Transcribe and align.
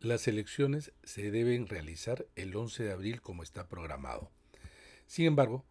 Las 0.00 0.26
elecciones 0.28 0.92
se 1.04 1.30
deben 1.30 1.66
realizar 1.66 2.24
el 2.34 2.56
11 2.56 2.84
de 2.84 2.92
abril 2.92 3.20
como 3.20 3.42
está 3.42 3.68
programado. 3.68 4.30
Sin 5.06 5.26
embargo, 5.26 5.62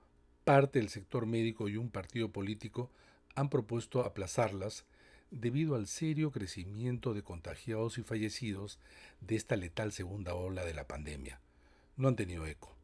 parte 0.43 0.77
del 0.77 0.89
sector 0.89 1.25
médico 1.25 1.67
y 1.67 1.77
un 1.77 1.89
partido 1.89 2.31
político 2.31 2.91
han 3.33 3.49
propuesto 3.49 4.01
aplazarlas 4.01 4.85
debido 5.31 5.73
al 5.73 5.87
serio 5.87 6.29
crecimiento 6.29 7.15
de 7.15 7.23
contagiados 7.23 7.97
y 7.97 8.03
fallecidos 8.03 8.77
de 9.19 9.35
esta 9.35 9.55
letal 9.55 9.91
segunda 9.93 10.35
ola 10.35 10.63
de 10.63 10.75
la 10.75 10.87
pandemia. 10.87 11.41
No 11.97 12.07
han 12.07 12.15
tenido 12.15 12.45
eco. 12.45 12.75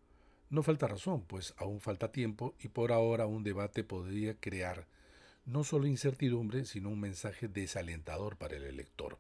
No 0.50 0.64
falta 0.64 0.88
razón, 0.88 1.26
pues 1.28 1.54
aún 1.58 1.80
falta 1.80 2.12
tiempo 2.12 2.56
y 2.60 2.70
por 2.70 2.92
ahora 2.92 3.28
un 3.28 3.44
debate 3.44 3.84
podría 3.84 4.34
crear 4.34 4.88
no 5.46 5.64
solo 5.64 5.86
incertidumbre, 5.86 6.66
sino 6.66 6.90
un 6.90 7.02
mensaje 7.02 7.48
desalentador 7.48 8.36
para 8.36 8.56
el 8.58 8.64
elector. 8.64 9.20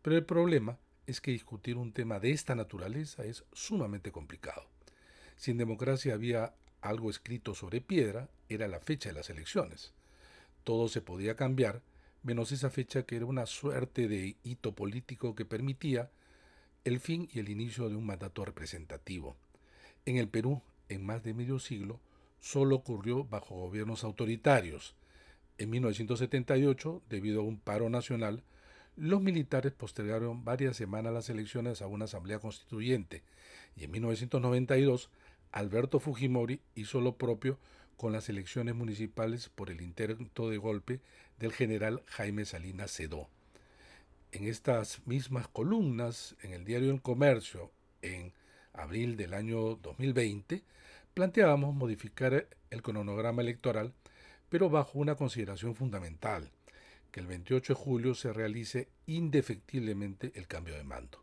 Pero 0.00 0.16
el 0.16 0.24
problema 0.24 0.78
es 1.06 1.20
que 1.20 1.30
discutir 1.30 1.76
un 1.76 1.92
tema 1.92 2.18
de 2.20 2.30
esta 2.30 2.54
naturaleza 2.54 3.24
es 3.24 3.44
sumamente 3.52 4.12
complicado. 4.12 4.66
Si 5.36 5.50
en 5.50 5.58
democracia 5.58 6.14
había 6.14 6.54
algo 6.80 7.10
escrito 7.10 7.54
sobre 7.54 7.80
piedra, 7.80 8.28
era 8.48 8.68
la 8.68 8.80
fecha 8.80 9.08
de 9.08 9.14
las 9.14 9.30
elecciones. 9.30 9.92
Todo 10.64 10.88
se 10.88 11.02
podía 11.02 11.36
cambiar, 11.36 11.82
menos 12.22 12.52
esa 12.52 12.70
fecha 12.70 13.04
que 13.04 13.16
era 13.16 13.26
una 13.26 13.46
suerte 13.46 14.08
de 14.08 14.36
hito 14.42 14.74
político 14.74 15.34
que 15.34 15.44
permitía 15.44 16.10
el 16.84 17.00
fin 17.00 17.28
y 17.32 17.38
el 17.38 17.48
inicio 17.48 17.88
de 17.88 17.96
un 17.96 18.06
mandato 18.06 18.44
representativo. 18.44 19.36
En 20.06 20.16
el 20.18 20.28
Perú, 20.28 20.62
en 20.88 21.04
más 21.04 21.22
de 21.22 21.34
medio 21.34 21.58
siglo, 21.58 22.00
solo 22.40 22.76
ocurrió 22.76 23.24
bajo 23.24 23.54
gobiernos 23.54 24.04
autoritarios. 24.04 24.94
En 25.56 25.70
1978, 25.70 27.02
debido 27.08 27.40
a 27.40 27.44
un 27.44 27.58
paro 27.58 27.88
nacional, 27.88 28.42
los 28.96 29.20
militares 29.20 29.72
postergaron 29.72 30.44
varias 30.44 30.76
semanas 30.76 31.12
las 31.12 31.28
elecciones 31.28 31.82
a 31.82 31.86
una 31.86 32.04
asamblea 32.04 32.38
constituyente 32.38 33.22
y 33.76 33.84
en 33.84 33.90
1992 33.90 35.10
Alberto 35.52 36.00
Fujimori 36.00 36.60
hizo 36.74 37.00
lo 37.00 37.16
propio 37.16 37.58
con 37.96 38.12
las 38.12 38.28
elecciones 38.28 38.74
municipales 38.74 39.48
por 39.48 39.70
el 39.70 39.80
intento 39.80 40.48
de 40.48 40.58
golpe 40.58 41.00
del 41.38 41.52
general 41.52 42.02
Jaime 42.06 42.44
Salinas 42.44 42.92
Cedó. 42.92 43.28
En 44.32 44.46
estas 44.46 45.06
mismas 45.06 45.46
columnas, 45.46 46.34
en 46.42 46.52
el 46.52 46.64
diario 46.64 46.90
El 46.90 47.02
Comercio, 47.02 47.70
en 48.02 48.32
abril 48.72 49.16
del 49.16 49.32
año 49.32 49.76
2020, 49.76 50.62
planteábamos 51.14 51.74
modificar 51.74 52.48
el 52.70 52.82
cronograma 52.82 53.42
electoral, 53.42 53.92
pero 54.48 54.68
bajo 54.70 54.98
una 54.98 55.14
consideración 55.14 55.76
fundamental, 55.76 56.50
que 57.14 57.20
el 57.20 57.28
28 57.28 57.74
de 57.74 57.80
julio 57.80 58.14
se 58.16 58.32
realice 58.32 58.88
indefectiblemente 59.06 60.32
el 60.34 60.48
cambio 60.48 60.74
de 60.74 60.82
mando. 60.82 61.22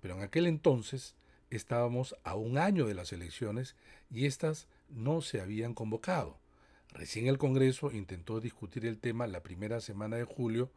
Pero 0.00 0.16
en 0.16 0.22
aquel 0.24 0.48
entonces 0.48 1.14
estábamos 1.48 2.16
a 2.24 2.34
un 2.34 2.58
año 2.58 2.88
de 2.88 2.94
las 2.94 3.12
elecciones 3.12 3.76
y 4.10 4.26
éstas 4.26 4.66
no 4.88 5.20
se 5.20 5.40
habían 5.40 5.74
convocado. 5.74 6.40
Recién 6.88 7.28
el 7.28 7.38
Congreso 7.38 7.92
intentó 7.92 8.40
discutir 8.40 8.84
el 8.84 8.98
tema 8.98 9.28
la 9.28 9.44
primera 9.44 9.80
semana 9.80 10.16
de 10.16 10.24
julio 10.24 10.72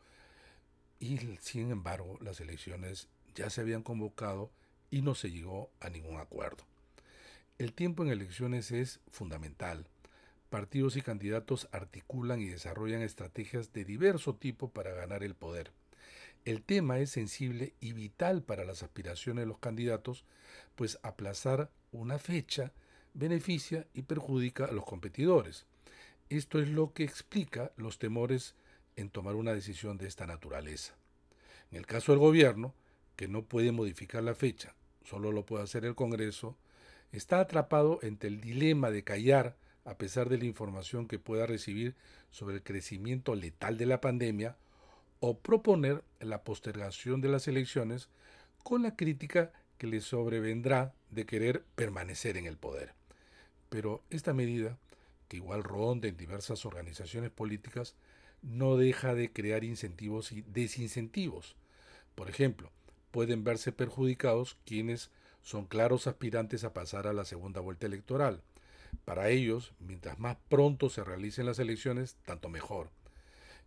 y 1.00 1.18
sin 1.42 1.72
embargo 1.72 2.20
las 2.22 2.40
elecciones 2.40 3.08
ya 3.34 3.50
se 3.50 3.62
habían 3.62 3.82
convocado 3.82 4.52
y 4.92 5.02
no 5.02 5.16
se 5.16 5.32
llegó 5.32 5.72
a 5.80 5.90
ningún 5.90 6.20
acuerdo. 6.20 6.66
El 7.58 7.74
tiempo 7.74 8.04
en 8.04 8.12
elecciones 8.12 8.70
es 8.70 9.00
fundamental. 9.10 9.88
Partidos 10.56 10.96
y 10.96 11.02
candidatos 11.02 11.68
articulan 11.74 12.40
y 12.40 12.46
desarrollan 12.46 13.02
estrategias 13.02 13.74
de 13.74 13.84
diverso 13.84 14.36
tipo 14.36 14.70
para 14.70 14.94
ganar 14.94 15.22
el 15.22 15.36
poder. 15.36 15.74
El 16.46 16.64
tema 16.64 17.00
es 17.00 17.10
sensible 17.10 17.74
y 17.82 17.92
vital 17.92 18.42
para 18.42 18.64
las 18.64 18.82
aspiraciones 18.82 19.42
de 19.42 19.48
los 19.48 19.58
candidatos, 19.58 20.24
pues 20.76 20.98
aplazar 21.04 21.72
una 21.92 22.20
fecha 22.20 22.72
beneficia 23.14 23.86
y 23.94 24.04
perjudica 24.04 24.64
a 24.64 24.72
los 24.72 24.86
competidores. 24.86 25.66
Esto 26.30 26.62
es 26.62 26.70
lo 26.70 26.94
que 26.94 27.04
explica 27.04 27.74
los 27.76 28.00
temores 28.00 28.56
en 28.96 29.10
tomar 29.10 29.36
una 29.36 29.54
decisión 29.54 29.98
de 29.98 30.08
esta 30.08 30.26
naturaleza. 30.26 30.96
En 31.70 31.80
el 31.80 31.86
caso 31.86 32.14
del 32.14 32.20
gobierno, 32.20 32.74
que 33.18 33.28
no 33.28 33.44
puede 33.44 33.74
modificar 33.74 34.24
la 34.24 34.36
fecha, 34.36 34.74
solo 35.04 35.34
lo 35.34 35.46
puede 35.46 35.66
hacer 35.66 35.84
el 35.84 35.96
Congreso, 35.96 36.56
está 37.12 37.42
atrapado 37.42 38.00
entre 38.04 38.30
el 38.30 38.40
dilema 38.40 38.90
de 38.90 39.04
callar 39.04 39.58
a 39.86 39.98
pesar 39.98 40.30
de 40.30 40.38
la 40.38 40.46
información 40.46 41.08
que 41.08 41.20
pueda 41.20 41.46
recibir 41.46 41.96
sobre 42.32 42.56
el 42.56 42.64
crecimiento 42.64 43.36
letal 43.36 43.78
de 43.78 43.86
la 43.86 44.02
pandemia, 44.02 44.58
o 45.20 45.40
proponer 45.40 46.04
la 46.20 46.44
postergación 46.44 47.22
de 47.22 47.30
las 47.30 47.48
elecciones 47.48 48.10
con 48.64 48.84
la 48.84 48.96
crítica 48.96 49.52
que 49.78 49.88
le 49.88 50.02
sobrevendrá 50.02 50.94
de 51.10 51.26
querer 51.26 51.64
permanecer 51.76 52.38
en 52.38 52.46
el 52.46 52.58
poder. 52.58 52.94
Pero 53.70 54.04
esta 54.10 54.34
medida, 54.34 54.78
que 55.28 55.38
igual 55.38 55.64
ronda 55.64 56.08
en 56.08 56.18
diversas 56.18 56.66
organizaciones 56.66 57.32
políticas, 57.32 57.96
no 58.42 58.78
deja 58.78 59.16
de 59.16 59.32
crear 59.32 59.64
incentivos 59.64 60.32
y 60.32 60.42
desincentivos. 60.42 61.56
Por 62.14 62.30
ejemplo, 62.30 62.72
pueden 63.12 63.44
verse 63.44 63.72
perjudicados 63.72 64.58
quienes 64.66 65.10
son 65.42 65.66
claros 65.66 66.08
aspirantes 66.08 66.64
a 66.64 66.74
pasar 66.74 67.08
a 67.08 67.14
la 67.14 67.26
segunda 67.26 67.62
vuelta 67.62 67.86
electoral. 67.86 68.42
Para 69.04 69.30
ellos, 69.30 69.74
mientras 69.80 70.20
más 70.20 70.38
pronto 70.50 70.90
se 70.90 71.04
realicen 71.04 71.46
las 71.46 71.60
elecciones, 71.60 72.16
tanto 72.26 72.50
mejor. 72.50 72.90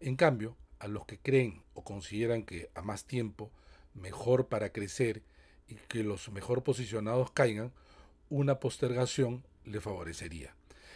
En 0.01 0.17
cambio, 0.17 0.57
a 0.79 0.89
los 0.89 1.07
que 1.07 1.19
creen 1.19 1.63
o 1.75 1.85
consideran 1.85 2.45
que 2.45 2.71
a 2.75 2.83
más 2.83 3.05
tiempo, 3.05 3.51
mejor 3.95 4.49
para 4.49 4.73
crecer 4.73 5.23
y 5.69 5.75
que 5.75 6.03
los 6.03 6.31
mejor 6.31 6.63
posicionados 6.63 7.31
caigan, 7.33 7.73
una 8.31 8.61
postergación 8.61 9.45
le 9.65 9.81
favorecería. 9.81 10.55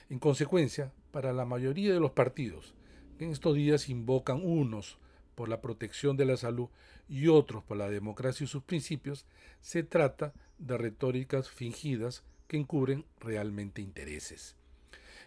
En 0.09 0.19
consecuencia, 0.19 0.93
para 1.11 1.33
la 1.33 1.45
mayoría 1.45 1.93
de 1.93 2.01
los 2.01 2.13
partidos, 2.13 2.75
que 3.19 3.25
en 3.25 3.33
estos 3.33 3.55
días 3.55 3.89
invocan 3.89 4.41
unos 4.45 4.99
por 5.35 5.49
la 5.49 5.61
protección 5.61 6.17
de 6.17 6.27
la 6.27 6.37
salud 6.37 6.69
y 7.09 7.29
otros 7.29 7.65
por 7.65 7.77
la 7.77 7.91
democracia 7.91 8.45
y 8.45 8.49
sus 8.49 8.63
principios, 8.63 9.27
se 9.61 9.83
trata 9.83 10.33
de 10.59 10.77
retóricas 10.79 11.49
fingidas 11.51 12.23
que 12.53 12.59
encubren 12.59 13.07
realmente 13.19 13.81
intereses. 13.81 14.57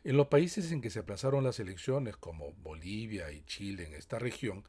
En 0.04 0.16
los 0.16 0.28
países 0.28 0.72
en 0.72 0.80
que 0.80 0.92
se 0.92 1.00
aplazaron 1.00 1.44
las 1.44 1.60
elecciones, 1.60 2.16
como 2.18 2.54
Bolivia 2.62 3.32
y 3.32 3.42
Chile 3.46 3.88
en 3.88 3.96
esta 3.96 4.20
región, 4.20 4.64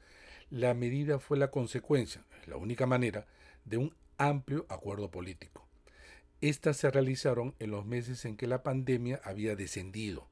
la 0.48 0.72
medida 0.72 1.18
fue 1.18 1.36
la 1.36 1.50
consecuencia, 1.50 2.24
la 2.46 2.56
única 2.56 2.86
manera, 2.86 3.26
de 3.66 3.76
un 3.76 3.94
amplio 4.16 4.64
acuerdo 4.70 5.10
político. 5.10 5.66
Estas 6.40 6.78
se 6.78 6.90
realizaron 6.90 7.54
en 7.58 7.72
los 7.72 7.84
meses 7.84 8.24
en 8.24 8.38
que 8.38 8.46
la 8.46 8.62
pandemia 8.62 9.20
había 9.22 9.54
descendido. 9.54 10.26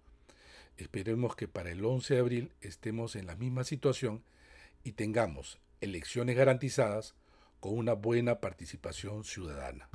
Esperemos 0.79 1.37
que 1.37 1.47
para 1.47 1.73
el 1.73 1.85
11 1.85 2.15
de 2.15 2.21
abril 2.21 2.53
estemos 2.62 3.17
en 3.17 3.27
la 3.27 3.37
misma 3.37 3.65
situación 3.65 4.23
y 4.83 4.93
tengamos 4.93 5.59
elecciones 5.83 6.37
garantizadas 6.37 7.15
con 7.61 7.77
una 7.77 7.93
buena 7.93 8.41
participación 8.41 9.25
ciudadana. 9.25 9.91